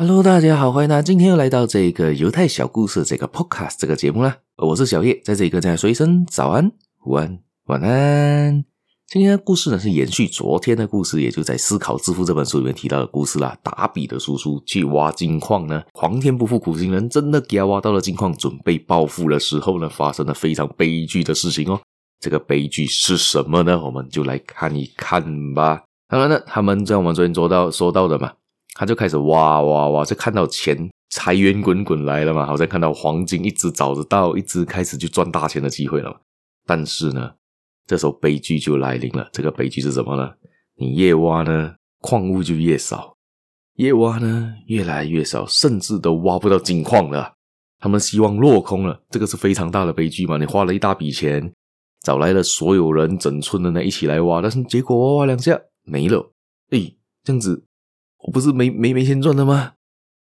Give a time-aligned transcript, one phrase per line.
[0.00, 4.36] Hello，大家好，欢迎大家今天又来到这个犹太小故事这个 Podcast 这个节目啦。
[4.58, 6.70] 我是小叶，在这里跟大家说一声早安、
[7.04, 8.64] 午安、晚安。
[9.08, 13.58] 今天的故事呢是延续昨天的故事，也就在《思考致富》这本书里面提到的故事啦。
[13.60, 21.80] 达比的叔叔去挖金矿呢，皇天不负苦心人，真的给他挖到了金矿，准备暴富的时候呢，发生了非常悲剧的事情哦。
[22.20, 23.76] 这个悲剧是什么呢？
[23.84, 25.82] 我们就来看一看吧。
[26.08, 28.32] 当然呢，他们在我们昨天说到说到的嘛，
[28.78, 36.16] 他就开始挖挖挖，就看到钱财源滚滚来了嘛，好像看到黄金一直找得到，一直开始去赚大钱的机会了嘛。
[36.64, 37.32] 但是呢，
[37.88, 39.28] 这时候悲剧就来临了。
[39.32, 40.30] 这个悲剧是什么呢？
[40.76, 43.16] 你越挖呢，矿物就越少；
[43.74, 47.34] 越挖呢，越来越少，甚至都挖不到金矿了。
[47.80, 50.36] 他们希望落空了，这个是非常大的悲剧嘛。
[50.36, 51.52] 你花了一大笔钱，
[52.04, 56.32] 找来了所有人，整村的人一起来挖，但是结果挖挖两下没了。
[56.70, 57.64] 诶，这样子，
[58.24, 59.72] 我不是没没没钱赚了吗？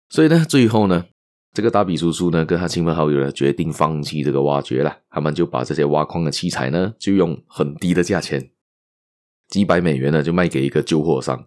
[0.09, 1.05] 所以呢，最后呢。
[1.53, 4.97] 这个达比叔叔呢，跟他亲朋好友呢，决定放弃这个挖掘了。
[5.09, 8.51] 他们就把这些挖矿的器材呢，就用很低的价钱，
[9.47, 11.45] 几百美元呢，就卖给一个旧货商，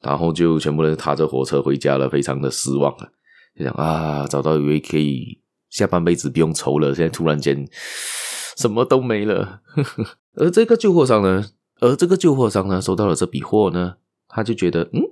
[0.00, 3.10] 然后就全部人踏着火车回家了，非常的失望啊。
[3.54, 7.68] 就想啊，找到一位可以下半辈子不用愁了，现在突然间
[8.56, 9.60] 什么都没了。
[10.36, 11.44] 而这个旧货商呢，
[11.80, 13.96] 而这个旧货商呢，收到了这笔货呢，
[14.26, 15.02] 他就觉得，嗯，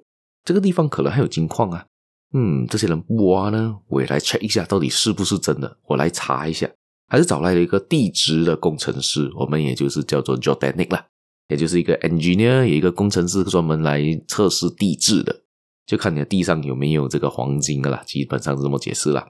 [0.44, 1.86] 这个地方可能还有金矿啊。
[2.34, 5.76] 嗯，这些人不挖呢，我也来 check 一下，到底是不是真的？
[5.84, 6.66] 我来查一下，
[7.08, 11.06] 还是找来了一个地质的工程师，我们也就是叫做 geotechnic 啦，
[11.48, 15.42] 也就是一个 engineer，有一个工程师专门来测试地质的，
[15.86, 19.28] 就看你的地上有没有这个黄金的啦，基本上是这么解释啦。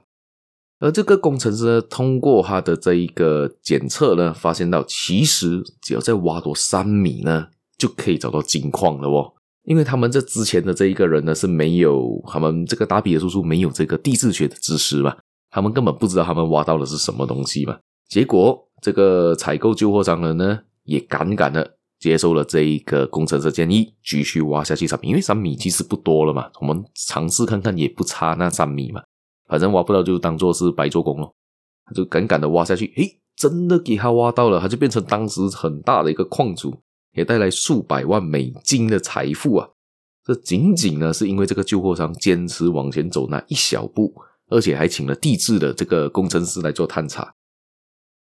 [0.79, 7.47] 而这个工程师呢，通过他的这一个检测呢，发现到其实只要再挖多三米呢，
[7.77, 9.32] 就可以找到金矿了哦。
[9.63, 15.15] 因为他们这之前的这一个人呢，是没有他们这个达比的叔叔没有这个地质学的知识嘛，
[15.49, 17.77] 他们根本不知道他们挖到的是什么东西嘛。
[18.09, 29.01] 结果这个采购旧货商人呢，也敢敢的接受了这一个工程师建议，继续挖下去三米，因为三米其实不多了嘛，我们尝试看看也不差那三米嘛，
[29.47, 31.33] 反正挖不到就当做是白做工咯。
[31.85, 36.82] 他就敢敢的挖下去，诶，真的给他挖到了，他就变成当时很大的一个矿主。
[37.13, 39.69] 也带来数百万美金的财富啊！
[40.25, 44.13] 这仅仅呢是因为这个旧货商坚持往前走那一小步，
[44.49, 47.35] 而且还请了地质的这个工程师来做探查。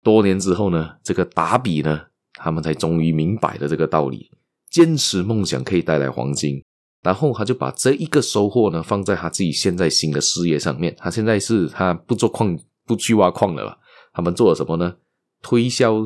[0.01, 2.01] 多年之后呢，这个达比呢，
[2.33, 4.31] 他们才终于明白了这个道理：
[4.69, 6.63] 坚持梦想可以带来黄金。
[7.03, 10.95] 然后他就把这一个收获呢放在他自己现在新的事业上面。
[10.97, 13.77] 他现在是他不做矿，不去挖矿了吧？
[14.13, 14.95] 他们做了什么呢？
[15.41, 16.05] 推销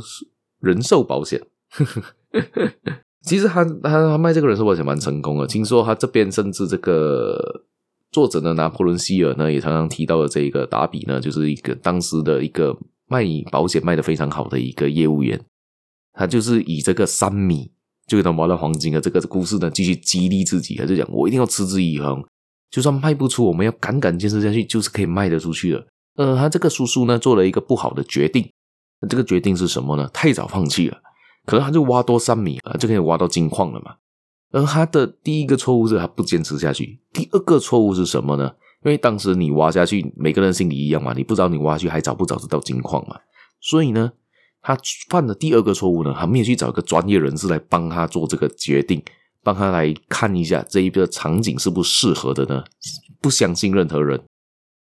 [0.59, 1.41] 人寿保险。
[3.23, 7.63] 其实他他他卖这个人寿保险蛮成功的，听说他这边甚至这个
[8.11, 12.77] 作者呢，拿破仑希尔呢也常常提到的这个达比呢，就是一个当时的一个
[13.07, 15.39] 卖保险卖得非常好的一个业务员，
[16.13, 17.69] 他就是以这个三米
[18.05, 22.23] 就给他挖到黄金的这个故事呢，继续激励自己，他就讲我一定要持之以恒，
[22.71, 25.85] 就算卖不出，我们要敢敢坚持下去，就是可以卖得出去的。
[26.15, 28.49] 呃，他这个叔叔呢做了一个不好的决定，
[29.09, 30.09] 这个决定是什么呢？
[30.13, 30.97] 太早放弃了。
[31.47, 33.95] 可能他就挖多三米啊，就可以挖到金矿了嘛。
[34.51, 38.53] 而他的第一个错误是他不坚持下去，第二个错误是什么呢？
[38.83, 43.17] 因为当时你挖下去，每个人心里一样嘛，你不知道你挖下去还找不找得到金矿嘛。
[43.59, 44.11] 所以呢，
[44.61, 44.77] 他
[45.09, 49.01] 犯的第二个错误呢，他没有去找一个专业人士来帮他做这个决定，
[49.41, 52.63] 帮他来看一下这一个场景是不适合的呢？
[53.19, 54.21] 不相信任何人，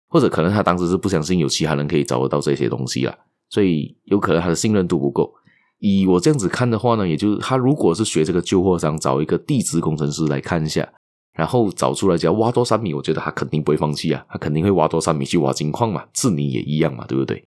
[0.08, 3.16] 或者可能他当时是不相信有其他人可以找得到这些东西啦，
[3.50, 5.34] 所以有可能他的信任度不够。
[5.82, 10.88] 以我这样子看的话呢，也就是他如果是学这个旧货商，找一个地质工程师来看一下，
[11.34, 17.42] 然后找出来只要挖多三米，我觉得他肯定不会放弃啊，他肯定会挖多三米去挖金矿嘛，智你也一样嘛，对不对？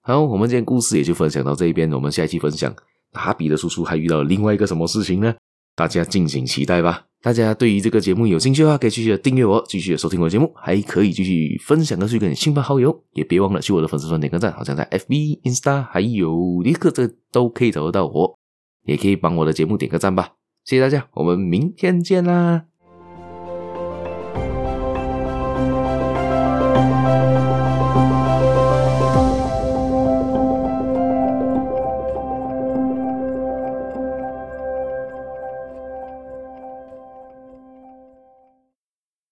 [0.00, 2.74] 好，我们今天故事也就分享到这一边，我们下一期分享
[3.12, 5.34] 达比的叔叔还遇到了另外一个什么事情呢？
[5.76, 7.04] 大家敬请期待吧。
[7.24, 18.38] 大家对于这个节目有兴趣的话，可以继续的订阅我，继续收听我的节目，还可以继续分享的去给你亲朋好友，也别忘了去我的粉丝团点个赞，好像在 FB、Insta 还有立刻这都可以找得到我，
[18.84, 20.34] 也可以帮我的节目点个赞吧，
[20.66, 22.66] 谢谢大家，我们明天见啦。